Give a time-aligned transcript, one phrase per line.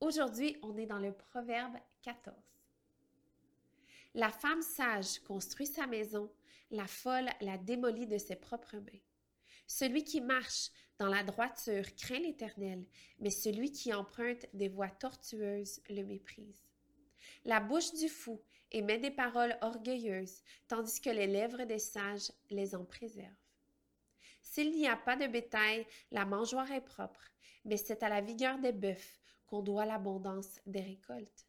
[0.00, 2.34] Aujourd'hui, on est dans le Proverbe 14.
[4.14, 6.32] La femme sage construit sa maison,
[6.70, 9.00] la folle la démolit de ses propres mains.
[9.66, 12.86] Celui qui marche dans la droiture craint l'Éternel,
[13.20, 16.64] mais celui qui emprunte des voies tortueuses le méprise.
[17.44, 22.74] La bouche du fou émet des paroles orgueilleuses, tandis que les lèvres des sages les
[22.74, 23.51] en préservent.
[24.52, 27.32] S'il n'y a pas de bétail, la mangeoire est propre,
[27.64, 31.46] mais c'est à la vigueur des bœufs qu'on doit l'abondance des récoltes.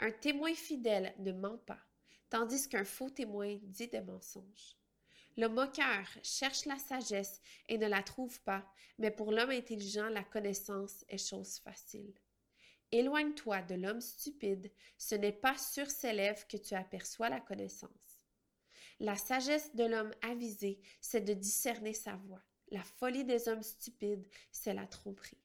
[0.00, 1.82] Un témoin fidèle ne ment pas,
[2.30, 4.78] tandis qu'un faux témoin dit des mensonges.
[5.36, 8.64] Le moqueur cherche la sagesse et ne la trouve pas,
[8.96, 12.14] mais pour l'homme intelligent, la connaissance est chose facile.
[12.90, 18.17] Éloigne-toi de l'homme stupide, ce n'est pas sur ses lèvres que tu aperçois la connaissance.
[19.00, 22.42] La sagesse de l'homme avisé, c'est de discerner sa voix.
[22.70, 25.38] La folie des hommes stupides, c'est la tromperie.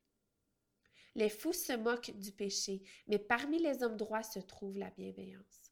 [1.15, 5.71] Les fous se moquent du péché, mais parmi les hommes droits se trouve la bienveillance.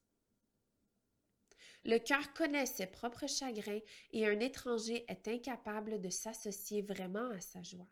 [1.83, 7.41] Le cœur connaît ses propres chagrins et un étranger est incapable de s'associer vraiment à
[7.41, 7.89] sa joie.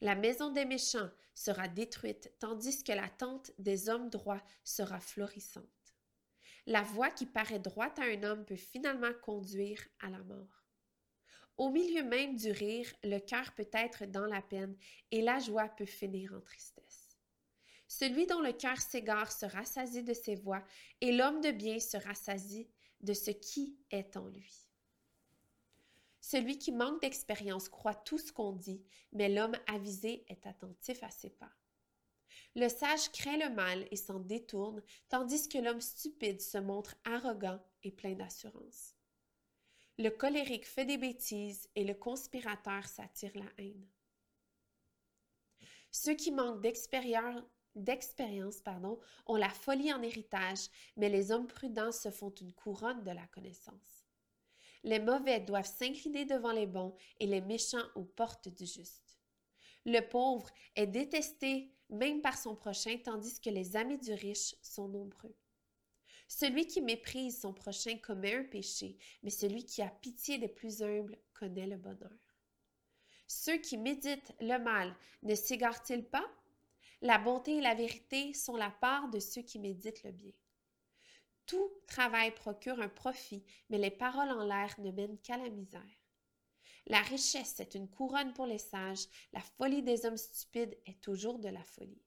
[0.00, 5.85] La maison des méchants sera détruite, tandis que la tente des hommes droits sera florissante.
[6.66, 10.64] La voie qui paraît droite à un homme peut finalement conduire à la mort.
[11.56, 14.76] Au milieu même du rire, le cœur peut être dans la peine
[15.10, 17.16] et la joie peut finir en tristesse.
[17.86, 20.62] Celui dont le cœur s'égare se rassasie de ses voix
[21.00, 22.68] et l'homme de bien se rassasie
[23.00, 24.66] de ce qui est en lui.
[26.20, 28.82] Celui qui manque d'expérience croit tout ce qu'on dit,
[29.12, 31.52] mais l'homme avisé est attentif à ses pas.
[32.54, 37.60] Le sage craint le mal et s'en détourne, tandis que l'homme stupide se montre arrogant
[37.82, 38.94] et plein d'assurance.
[39.98, 43.86] Le colérique fait des bêtises et le conspirateur s'attire la haine.
[45.90, 48.62] Ceux qui manquent d'expérience
[49.26, 53.26] ont la folie en héritage, mais les hommes prudents se font une couronne de la
[53.28, 54.04] connaissance.
[54.82, 59.15] Les mauvais doivent s'incliner devant les bons et les méchants aux portes du juste.
[59.86, 64.88] Le pauvre est détesté même par son prochain, tandis que les amis du riche sont
[64.88, 65.34] nombreux.
[66.26, 70.82] Celui qui méprise son prochain commet un péché, mais celui qui a pitié des plus
[70.82, 72.18] humbles connaît le bonheur.
[73.28, 74.92] Ceux qui méditent le mal
[75.22, 76.26] ne s'égarent-ils pas?
[77.00, 80.32] La bonté et la vérité sont la part de ceux qui méditent le bien.
[81.46, 85.80] Tout travail procure un profit, mais les paroles en l'air ne mènent qu'à la misère.
[86.86, 91.40] La richesse est une couronne pour les sages, la folie des hommes stupides est toujours
[91.40, 92.02] de la folie.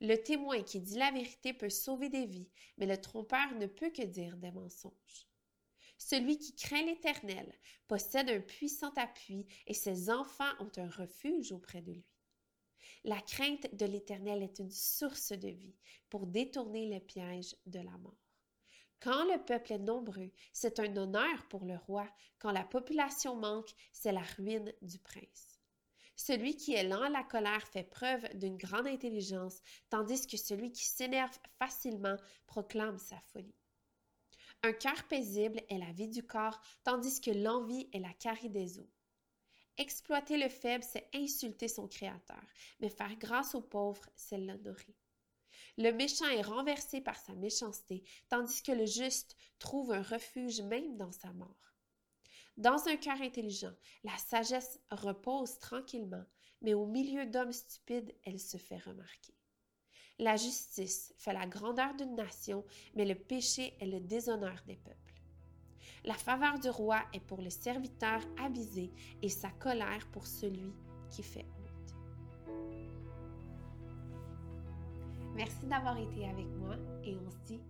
[0.00, 3.90] Le témoin qui dit la vérité peut sauver des vies, mais le trompeur ne peut
[3.90, 5.28] que dire des mensonges.
[5.98, 11.80] Celui qui craint l'Éternel possède un puissant appui et ses enfants ont un refuge auprès
[11.80, 12.04] de lui.
[13.04, 15.76] La crainte de l'Éternel est une source de vie
[16.10, 18.31] pour détourner les pièges de la mort.
[19.02, 22.06] Quand le peuple est nombreux, c'est un honneur pour le roi.
[22.38, 25.58] Quand la population manque, c'est la ruine du prince.
[26.14, 30.70] Celui qui est lent à la colère fait preuve d'une grande intelligence, tandis que celui
[30.70, 33.56] qui s'énerve facilement proclame sa folie.
[34.62, 38.78] Un cœur paisible est la vie du corps, tandis que l'envie est la carie des
[38.78, 38.90] eaux.
[39.78, 42.44] Exploiter le faible, c'est insulter son Créateur,
[42.78, 44.94] mais faire grâce aux pauvres, c'est l'honorer.
[45.78, 50.96] Le méchant est renversé par sa méchanceté, tandis que le juste trouve un refuge même
[50.96, 51.74] dans sa mort.
[52.56, 53.74] Dans un cœur intelligent,
[54.04, 56.24] la sagesse repose tranquillement,
[56.60, 59.34] mais au milieu d'hommes stupides, elle se fait remarquer.
[60.18, 62.64] La justice fait la grandeur d'une nation,
[62.94, 65.20] mais le péché est le déshonneur des peuples.
[66.04, 70.72] La faveur du roi est pour le serviteur avisé et sa colère pour celui
[71.10, 72.91] qui fait honte.
[75.34, 77.60] Merci d'avoir été avec moi et on se dit